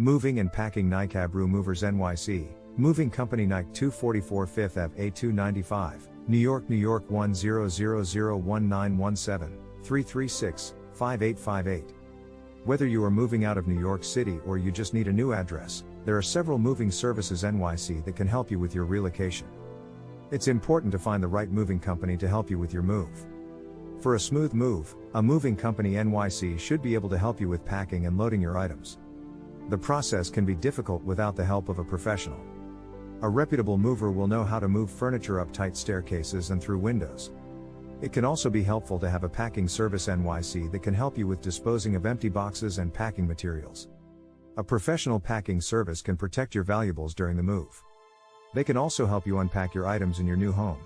Moving 0.00 0.40
and 0.40 0.50
Packing 0.50 0.88
Nike 0.88 1.18
Abreu 1.18 1.46
Movers 1.46 1.82
NYC, 1.82 2.48
Moving 2.78 3.10
Company 3.10 3.44
Nike 3.44 3.68
244 3.74 4.46
5th 4.46 4.82
Ave 4.82 5.10
A295, 5.10 6.08
New 6.26 6.38
York, 6.38 6.70
New 6.70 6.76
York 6.76 7.06
10001917, 7.10 9.58
336 9.82 10.74
5858. 10.94 11.92
Whether 12.64 12.86
you 12.86 13.04
are 13.04 13.10
moving 13.10 13.44
out 13.44 13.58
of 13.58 13.68
New 13.68 13.78
York 13.78 14.02
City 14.02 14.40
or 14.46 14.56
you 14.56 14.72
just 14.72 14.94
need 14.94 15.06
a 15.06 15.12
new 15.12 15.34
address, 15.34 15.84
there 16.06 16.16
are 16.16 16.22
several 16.22 16.56
moving 16.56 16.90
services 16.90 17.42
NYC 17.42 18.02
that 18.06 18.16
can 18.16 18.26
help 18.26 18.50
you 18.50 18.58
with 18.58 18.74
your 18.74 18.86
relocation. 18.86 19.48
It's 20.30 20.48
important 20.48 20.92
to 20.92 20.98
find 20.98 21.22
the 21.22 21.28
right 21.28 21.50
moving 21.50 21.78
company 21.78 22.16
to 22.16 22.26
help 22.26 22.48
you 22.48 22.58
with 22.58 22.72
your 22.72 22.82
move. 22.82 23.26
For 24.00 24.14
a 24.14 24.20
smooth 24.20 24.54
move, 24.54 24.96
a 25.12 25.22
moving 25.22 25.56
company 25.56 25.96
NYC 25.96 26.58
should 26.58 26.80
be 26.80 26.94
able 26.94 27.10
to 27.10 27.18
help 27.18 27.38
you 27.38 27.50
with 27.50 27.66
packing 27.66 28.06
and 28.06 28.16
loading 28.16 28.40
your 28.40 28.56
items. 28.56 28.96
The 29.70 29.78
process 29.78 30.30
can 30.30 30.44
be 30.44 30.56
difficult 30.56 31.04
without 31.04 31.36
the 31.36 31.44
help 31.44 31.68
of 31.68 31.78
a 31.78 31.84
professional. 31.84 32.40
A 33.22 33.28
reputable 33.28 33.78
mover 33.78 34.10
will 34.10 34.26
know 34.26 34.42
how 34.42 34.58
to 34.58 34.66
move 34.66 34.90
furniture 34.90 35.38
up 35.38 35.52
tight 35.52 35.76
staircases 35.76 36.50
and 36.50 36.60
through 36.60 36.80
windows. 36.80 37.30
It 38.02 38.12
can 38.12 38.24
also 38.24 38.50
be 38.50 38.64
helpful 38.64 38.98
to 38.98 39.08
have 39.08 39.22
a 39.22 39.28
packing 39.28 39.68
service 39.68 40.08
NYC 40.08 40.72
that 40.72 40.82
can 40.82 40.92
help 40.92 41.16
you 41.16 41.28
with 41.28 41.40
disposing 41.40 41.94
of 41.94 42.04
empty 42.04 42.28
boxes 42.28 42.78
and 42.78 42.92
packing 42.92 43.28
materials. 43.28 43.86
A 44.56 44.64
professional 44.64 45.20
packing 45.20 45.60
service 45.60 46.02
can 46.02 46.16
protect 46.16 46.52
your 46.52 46.64
valuables 46.64 47.14
during 47.14 47.36
the 47.36 47.42
move. 47.44 47.80
They 48.54 48.64
can 48.64 48.76
also 48.76 49.06
help 49.06 49.24
you 49.24 49.38
unpack 49.38 49.72
your 49.72 49.86
items 49.86 50.18
in 50.18 50.26
your 50.26 50.36
new 50.36 50.50
home. 50.50 50.80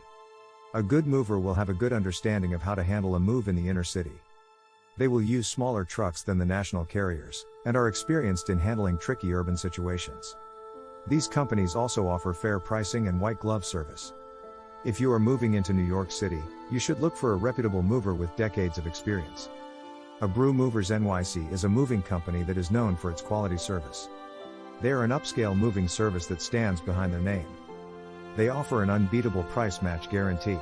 A 0.75 0.83
good 0.83 1.07
mover 1.07 1.39
will 1.39 1.55
have 1.55 1.71
a 1.71 1.75
good 1.75 1.95
understanding 1.95 2.53
of 2.53 2.61
how 2.61 2.75
to 2.75 2.83
handle 2.83 3.15
a 3.15 3.21
move 3.21 3.49
in 3.49 3.57
the 3.57 3.67
inner 3.67 3.85
city. 3.85 4.13
They 4.97 5.09
will 5.09 5.23
use 5.23 5.49
smaller 5.49 5.85
trucks 5.85 6.23
than 6.23 6.39
the 6.39 6.47
national 6.47 6.85
carriers, 6.85 7.47
and 7.67 7.77
are 7.77 7.89
experienced 7.89 8.51
in 8.51 8.59
handling 8.59 8.99
tricky 8.99 9.35
urban 9.35 9.57
situations. 9.57 10.37
These 11.07 11.27
companies 11.27 11.75
also 11.75 12.07
offer 12.07 12.33
fair 12.33 12.61
pricing 12.61 13.09
and 13.09 13.21
white 13.21 13.41
glove 13.41 13.65
service. 13.65 14.15
If 14.85 15.01
you 15.01 15.11
are 15.13 15.19
moving 15.19 15.55
into 15.55 15.73
New 15.73 15.83
York 15.85 16.13
City, 16.13 16.43
you 16.71 16.79
should 16.79 17.01
look 17.01 17.17
for 17.17 17.33
a 17.33 17.37
reputable 17.37 17.83
mover 17.83 18.15
with 18.15 18.37
decades 18.37 18.79
of 18.79 18.87
experience. 18.87 19.49
Abreu 20.21 20.55
Movers 20.55 20.91
NYC 20.91 21.51
is 21.51 21.65
a 21.65 21.69
moving 21.69 22.01
company 22.01 22.43
that 22.45 22.57
is 22.57 22.71
known 22.71 22.95
for 22.95 23.11
its 23.11 23.21
quality 23.21 23.59
service. 23.59 24.09
They 24.81 24.93
are 24.93 25.03
an 25.03 25.11
upscale 25.11 25.57
moving 25.57 25.89
service 25.89 26.27
that 26.27 26.41
stands 26.41 26.81
behind 26.81 27.13
their 27.13 27.21
name. 27.21 27.47
They 28.37 28.49
offer 28.49 28.83
an 28.83 28.91
unbeatable 28.91 29.43
price 29.45 29.83
match 29.83 30.09
guarantee. 30.09 30.59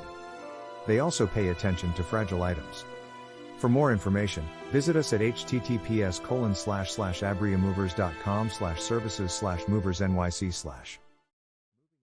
They 0.87 1.01
also 1.01 1.27
pay 1.27 1.49
attention 1.49 1.93
to 1.95 2.03
fragile 2.03 2.43
items. 2.43 2.85
For 3.63 3.69
more 3.69 3.93
information, 3.93 4.45
visit 4.73 4.97
us 4.97 5.13
at 5.13 5.21
https 5.21 6.21
colon 6.21 6.53
slash 6.53 6.91
slash 6.91 7.21
abreumovers.com 7.21 8.51
slash 8.51 8.81
services 8.81 9.31
slash 9.33 9.69
movers 9.69 10.01
nyc 10.01 10.53
slash. 10.53 10.99